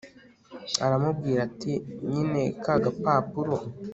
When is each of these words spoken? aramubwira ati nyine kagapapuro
aramubwira 0.85 1.39
ati 1.47 1.73
nyine 2.09 2.43
kagapapuro 2.63 3.55